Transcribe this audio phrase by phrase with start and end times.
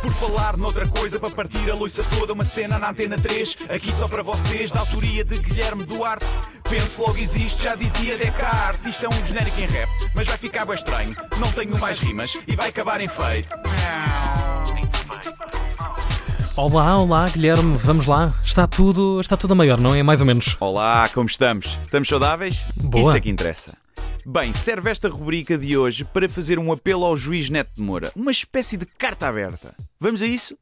[0.00, 3.92] Por falar noutra coisa, para partir a loiça toda, uma cena na antena 3, aqui
[3.92, 6.26] só para vocês, da autoria de Guilherme Duarte.
[6.68, 8.90] Penso logo existe, já dizia Descartes.
[8.90, 11.16] Isto é um genérico em rap, mas vai ficar bem estranho.
[11.38, 13.52] Não tenho mais rimas e vai acabar em feito.
[16.56, 18.34] Olá, olá, Guilherme, vamos lá.
[18.42, 20.02] Está tudo, está tudo a maior, não é?
[20.02, 20.56] Mais ou menos.
[20.58, 21.78] Olá, como estamos?
[21.84, 22.60] Estamos saudáveis?
[22.76, 23.08] Boa.
[23.08, 23.76] Isso é que interessa.
[24.26, 28.12] Bem, serve esta rubrica de hoje para fazer um apelo ao juiz Neto de Moura,
[28.14, 29.74] uma espécie de carta aberta.
[29.98, 30.56] Vamos a isso?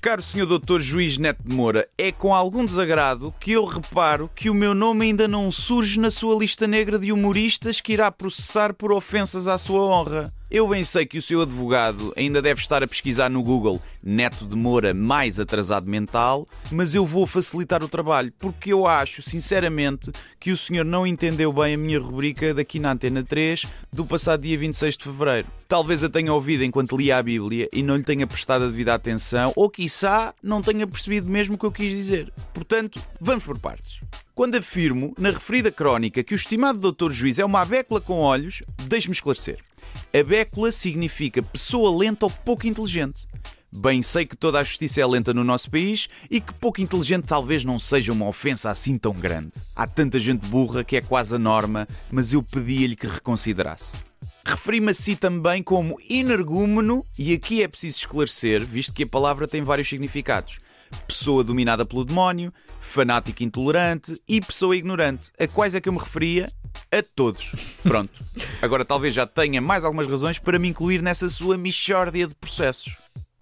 [0.00, 4.48] Caro senhor doutor juiz Neto de Moura, é com algum desagrado que eu reparo que
[4.48, 8.72] o meu nome ainda não surge na sua lista negra de humoristas que irá processar
[8.72, 10.32] por ofensas à sua honra.
[10.50, 14.46] Eu bem sei que o seu advogado ainda deve estar a pesquisar no Google Neto
[14.46, 20.10] de Moura mais atrasado mental, mas eu vou facilitar o trabalho, porque eu acho, sinceramente,
[20.40, 24.40] que o senhor não entendeu bem a minha rubrica daqui na Antena 3 do passado
[24.40, 25.48] dia 26 de fevereiro.
[25.68, 28.94] Talvez a tenha ouvido enquanto lia a Bíblia e não lhe tenha prestado a devida
[28.94, 32.32] atenção, ou quiçá não tenha percebido mesmo o que eu quis dizer.
[32.54, 34.00] Portanto, vamos por partes.
[34.34, 38.62] Quando afirmo, na referida crónica, que o estimado doutor juiz é uma abécula com olhos,
[38.86, 39.67] deixe-me esclarecer.
[40.12, 43.26] Abécula significa pessoa lenta ou pouco inteligente.
[43.70, 47.26] Bem sei que toda a justiça é lenta no nosso país e que pouco inteligente
[47.26, 49.52] talvez não seja uma ofensa assim tão grande.
[49.76, 53.98] Há tanta gente burra que é quase a norma, mas eu pedia-lhe que reconsiderasse.
[54.42, 59.46] Referi-me a si também como energúmeno, e aqui é preciso esclarecer, visto que a palavra
[59.46, 60.58] tem vários significados.
[61.06, 65.30] Pessoa dominada pelo demónio, fanático intolerante e pessoa ignorante.
[65.38, 66.48] A quais é que eu me referia?
[66.90, 67.52] A todos.
[67.82, 68.18] Pronto.
[68.62, 72.96] Agora talvez já tenha mais algumas razões para me incluir nessa sua mixórdia de processos.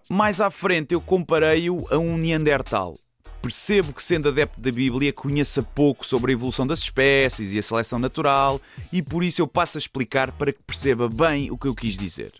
[0.09, 2.95] Mais à frente eu comparei-o a um Neandertal.
[3.41, 7.61] Percebo que, sendo adepto da Bíblia, conheça pouco sobre a evolução das espécies e a
[7.61, 8.59] seleção natural,
[8.91, 11.97] e por isso eu passo a explicar para que perceba bem o que eu quis
[11.97, 12.33] dizer.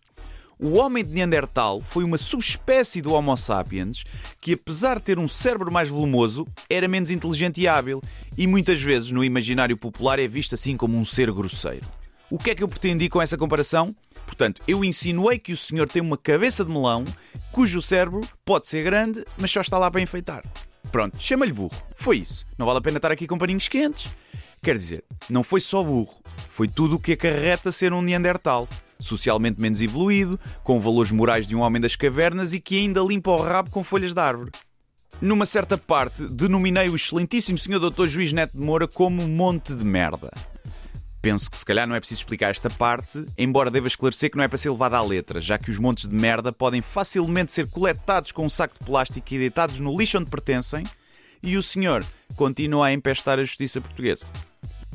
[0.59, 4.03] O homem de Neandertal foi uma subespécie do Homo sapiens
[4.41, 8.01] que, apesar de ter um cérebro mais volumoso, era menos inteligente e hábil,
[8.35, 11.85] e muitas vezes no imaginário popular é visto assim como um ser grosseiro.
[12.31, 13.95] O que é que eu pretendi com essa comparação?
[14.25, 17.05] Portanto, eu insinuei que o senhor tem uma cabeça de melão
[17.51, 20.43] cujo cérebro pode ser grande, mas só está lá para enfeitar.
[20.91, 21.71] Pronto, chama-lhe burro.
[21.95, 22.47] Foi isso.
[22.57, 24.07] Não vale a pena estar aqui com paninhos quentes.
[24.63, 28.67] Quer dizer, não foi só burro, foi tudo o que acarreta ser um Neandertal.
[28.99, 33.31] Socialmente menos evoluído, com valores morais de um homem das cavernas e que ainda limpa
[33.31, 34.51] o rabo com folhas de árvore.
[35.21, 38.07] Numa certa parte, denominei o excelentíssimo senhor Dr.
[38.07, 40.31] Juiz Neto de Moura como monte de merda.
[41.21, 44.43] Penso que se calhar não é preciso explicar esta parte, embora deva esclarecer que não
[44.43, 47.67] é para ser levado à letra, já que os montes de merda podem facilmente ser
[47.69, 50.83] coletados com um saco de plástico e deitados no lixo onde pertencem,
[51.41, 54.25] e o senhor continua a empestar a justiça portuguesa.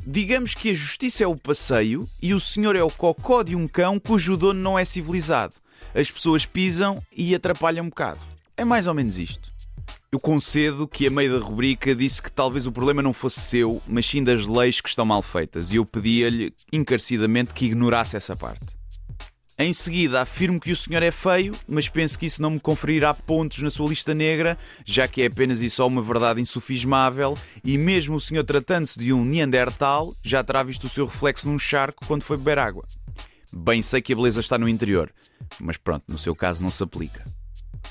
[0.04, 3.68] Digamos que a justiça é o passeio e o senhor é o cocó de um
[3.68, 5.54] cão cujo dono não é civilizado.
[5.94, 8.18] As pessoas pisam e atrapalham um bocado.
[8.56, 9.52] É mais ou menos isto.
[10.10, 13.80] Eu concedo que a meio da rubrica disse que talvez o problema não fosse seu,
[13.86, 18.36] mas sim das leis que estão mal feitas, e eu pedia-lhe encarecidamente que ignorasse essa
[18.36, 18.81] parte.
[19.58, 23.12] Em seguida, afirmo que o senhor é feio, mas penso que isso não me conferirá
[23.12, 27.76] pontos na sua lista negra, já que é apenas e só uma verdade insufismável, e
[27.76, 32.04] mesmo o senhor tratando-se de um Neandertal, já terá visto o seu reflexo num charco
[32.06, 32.86] quando foi beber água.
[33.52, 35.12] Bem sei que a beleza está no interior,
[35.60, 37.22] mas pronto, no seu caso não se aplica.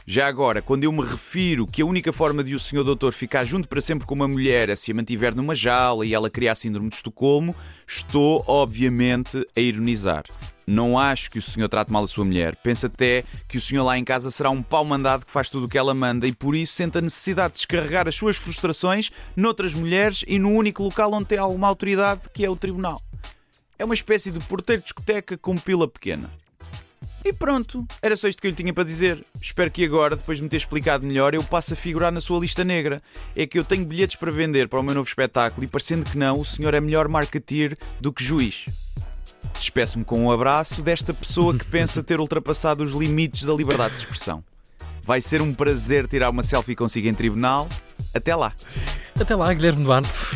[0.06, 3.44] Já agora, quando eu me refiro que a única forma de o senhor doutor ficar
[3.44, 6.56] junto para sempre com uma mulher é se a mantiver numa jaula e ela criar
[6.56, 7.56] síndrome de Estocolmo,
[7.88, 10.26] estou, obviamente, a ironizar.
[10.66, 12.56] Não acho que o senhor trate mal a sua mulher.
[12.64, 15.66] Penso até que o senhor lá em casa será um pau mandado que faz tudo
[15.66, 19.12] o que ela manda e por isso sente a necessidade de descarregar as suas frustrações
[19.36, 23.00] noutras mulheres e no único local onde tem alguma autoridade, que é o tribunal.
[23.78, 26.41] É uma espécie de porteiro de discoteca com pila pequena.
[27.24, 29.24] E pronto, era só isto que eu lhe tinha para dizer.
[29.40, 32.40] Espero que agora, depois de me ter explicado melhor, eu passe a figurar na sua
[32.40, 33.02] lista negra.
[33.36, 36.18] É que eu tenho bilhetes para vender para o meu novo espetáculo e, parecendo que
[36.18, 38.66] não, o senhor é melhor marketeer do que juiz.
[39.54, 44.00] Despeço-me com um abraço desta pessoa que pensa ter ultrapassado os limites da liberdade de
[44.00, 44.44] expressão.
[45.04, 47.70] Vai ser um prazer tirar uma selfie consigo em tribunal.
[48.14, 48.54] Até lá.
[49.20, 50.36] Até lá, Guilherme Duarte.